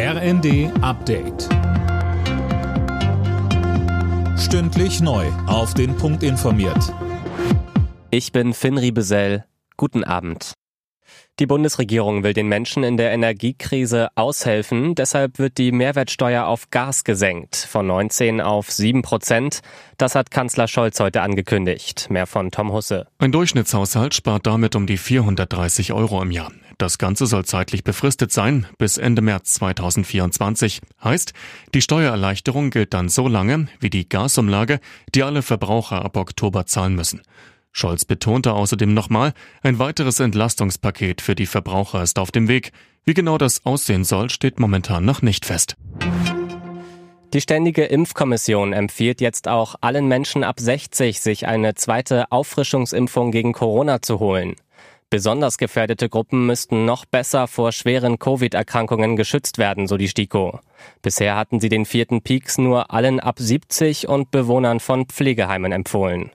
RND 0.00 0.70
Update. 0.80 1.48
Stündlich 4.38 5.00
neu. 5.00 5.26
Auf 5.48 5.74
den 5.74 5.96
Punkt 5.96 6.22
informiert. 6.22 6.94
Ich 8.12 8.30
bin 8.30 8.54
Finn 8.54 8.78
Riebesell. 8.78 9.44
Guten 9.76 10.04
Abend. 10.04 10.52
Die 11.40 11.46
Bundesregierung 11.46 12.22
will 12.22 12.32
den 12.32 12.46
Menschen 12.46 12.84
in 12.84 12.96
der 12.96 13.10
Energiekrise 13.10 14.10
aushelfen. 14.14 14.94
Deshalb 14.94 15.40
wird 15.40 15.58
die 15.58 15.72
Mehrwertsteuer 15.72 16.46
auf 16.46 16.70
Gas 16.70 17.02
gesenkt. 17.02 17.56
Von 17.56 17.88
19 17.88 18.40
auf 18.40 18.70
7 18.70 19.02
Prozent. 19.02 19.62
Das 19.96 20.14
hat 20.14 20.30
Kanzler 20.30 20.68
Scholz 20.68 21.00
heute 21.00 21.22
angekündigt. 21.22 22.06
Mehr 22.08 22.28
von 22.28 22.52
Tom 22.52 22.72
Husse. 22.72 23.08
Ein 23.18 23.32
Durchschnittshaushalt 23.32 24.14
spart 24.14 24.46
damit 24.46 24.76
um 24.76 24.86
die 24.86 24.96
430 24.96 25.92
Euro 25.92 26.22
im 26.22 26.30
Jahr. 26.30 26.52
Das 26.78 26.98
Ganze 26.98 27.26
soll 27.26 27.44
zeitlich 27.44 27.82
befristet 27.82 28.32
sein, 28.32 28.68
bis 28.78 28.98
Ende 28.98 29.20
März 29.20 29.54
2024. 29.54 30.80
Heißt, 31.02 31.32
die 31.74 31.82
Steuererleichterung 31.82 32.70
gilt 32.70 32.94
dann 32.94 33.08
so 33.08 33.26
lange 33.26 33.66
wie 33.80 33.90
die 33.90 34.08
Gasumlage, 34.08 34.78
die 35.12 35.24
alle 35.24 35.42
Verbraucher 35.42 36.04
ab 36.04 36.16
Oktober 36.16 36.66
zahlen 36.66 36.94
müssen. 36.94 37.22
Scholz 37.72 38.04
betonte 38.04 38.52
außerdem 38.52 38.94
nochmal, 38.94 39.32
ein 39.62 39.80
weiteres 39.80 40.20
Entlastungspaket 40.20 41.20
für 41.20 41.34
die 41.34 41.46
Verbraucher 41.46 42.04
ist 42.04 42.20
auf 42.20 42.30
dem 42.30 42.46
Weg. 42.46 42.70
Wie 43.04 43.14
genau 43.14 43.38
das 43.38 43.66
aussehen 43.66 44.04
soll, 44.04 44.30
steht 44.30 44.60
momentan 44.60 45.04
noch 45.04 45.20
nicht 45.20 45.46
fest. 45.46 45.76
Die 47.34 47.40
Ständige 47.40 47.86
Impfkommission 47.86 48.72
empfiehlt 48.72 49.20
jetzt 49.20 49.48
auch 49.48 49.74
allen 49.80 50.06
Menschen 50.06 50.44
ab 50.44 50.60
60, 50.60 51.20
sich 51.20 51.46
eine 51.48 51.74
zweite 51.74 52.30
Auffrischungsimpfung 52.30 53.32
gegen 53.32 53.52
Corona 53.52 54.00
zu 54.00 54.20
holen. 54.20 54.54
Besonders 55.10 55.56
gefährdete 55.56 56.10
Gruppen 56.10 56.44
müssten 56.44 56.84
noch 56.84 57.06
besser 57.06 57.46
vor 57.46 57.72
schweren 57.72 58.18
Covid-Erkrankungen 58.18 59.16
geschützt 59.16 59.56
werden, 59.56 59.86
so 59.86 59.96
die 59.96 60.08
STIKO. 60.08 60.60
Bisher 61.00 61.34
hatten 61.34 61.60
sie 61.60 61.70
den 61.70 61.86
vierten 61.86 62.20
Peaks 62.20 62.58
nur 62.58 62.92
allen 62.92 63.18
ab 63.18 63.36
70 63.38 64.06
und 64.06 64.30
Bewohnern 64.30 64.80
von 64.80 65.06
Pflegeheimen 65.06 65.72
empfohlen. 65.72 66.30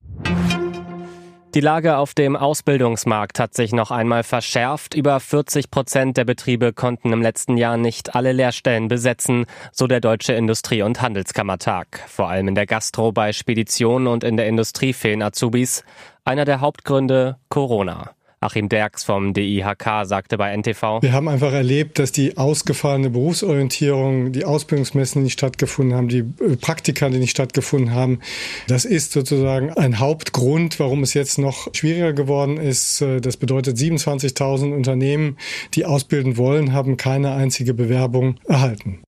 Die 1.53 1.59
Lage 1.59 1.97
auf 1.97 2.16
dem 2.16 2.36
Ausbildungsmarkt 2.36 3.39
hat 3.39 3.53
sich 3.53 3.73
noch 3.73 3.92
einmal 3.92 4.23
verschärft. 4.23 4.95
Über 4.95 5.19
40 5.19 5.69
Prozent 5.69 6.17
der 6.17 6.25
Betriebe 6.25 6.73
konnten 6.73 7.14
im 7.14 7.22
letzten 7.22 7.58
Jahr 7.58 7.78
nicht 7.78 8.16
alle 8.16 8.31
Lehrstellen 8.31 8.88
besetzen, 8.88 9.45
so 9.72 9.86
der 9.86 10.02
Deutsche 10.02 10.34
Industrie- 10.34 10.81
und 10.81 11.00
Handelskammertag. 11.00 12.03
Vor 12.08 12.28
allem 12.28 12.47
in 12.47 12.56
der 12.56 12.66
Gastro, 12.66 13.12
bei 13.12 13.34
Speditionen 13.34 14.08
und 14.08 14.23
in 14.23 14.36
der 14.36 14.47
Industrie 14.47 14.94
fehlen 14.94 15.22
Azubis. 15.22 15.84
Einer 16.25 16.45
der 16.45 16.59
Hauptgründe 16.59 17.38
Corona. 17.50 18.16
Achim 18.44 18.69
Derks 18.69 19.03
vom 19.03 19.33
DIHK 19.33 20.05
sagte 20.05 20.38
bei 20.38 20.55
NTV. 20.55 21.02
Wir 21.02 21.13
haben 21.13 21.27
einfach 21.27 21.53
erlebt, 21.53 21.99
dass 21.99 22.11
die 22.11 22.38
ausgefallene 22.38 23.09
Berufsorientierung, 23.09 24.31
die 24.31 24.45
Ausbildungsmessen, 24.45 25.22
die 25.22 25.23
nicht 25.25 25.33
stattgefunden 25.33 25.95
haben, 25.95 26.09
die 26.09 26.19
äh, 26.19 26.55
Praktika, 26.59 27.09
die 27.09 27.19
nicht 27.19 27.31
stattgefunden 27.31 27.94
haben, 27.94 28.19
das 28.67 28.85
ist 28.85 29.11
sozusagen 29.13 29.72
ein 29.72 30.00
Hauptgrund, 30.00 30.80
warum 30.80 31.03
es 31.03 31.13
jetzt 31.13 31.38
noch 31.38 31.73
schwieriger 31.73 32.13
geworden 32.13 32.58
ist. 32.58 33.02
Äh, 33.02 33.22
das 33.22 33.38
bedeutet, 33.38 33.77
27.000 33.77 34.73
Unternehmen, 34.73 35.38
die 35.73 35.85
ausbilden 35.85 36.38
wollen, 36.38 36.73
haben 36.73 36.97
keine 36.97 37.31
einzige 37.31 37.73
Bewerbung 37.73 38.35
erhalten. 38.47 39.00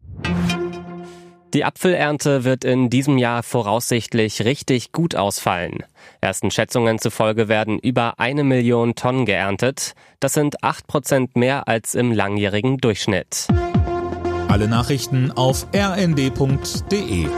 Die 1.55 1.63
Apfelernte 1.63 2.43
wird 2.43 2.65
in 2.65 2.89
diesem 2.89 3.17
Jahr 3.17 3.41
voraussichtlich 3.41 4.43
richtig 4.43 4.91
gut 4.91 5.15
ausfallen. 5.15 5.85
Ersten 6.19 6.51
Schätzungen 6.51 6.99
zufolge 6.99 7.47
werden 7.47 7.79
über 7.79 8.19
eine 8.19 8.43
Million 8.43 8.95
Tonnen 8.95 9.25
geerntet. 9.25 9.93
Das 10.19 10.33
sind 10.33 10.65
acht 10.65 10.85
Prozent 10.85 11.37
mehr 11.37 11.69
als 11.69 11.95
im 11.95 12.11
langjährigen 12.11 12.79
Durchschnitt. 12.79 13.47
Alle 14.49 14.67
Nachrichten 14.67 15.31
auf 15.31 15.65
rnd.de 15.73 17.29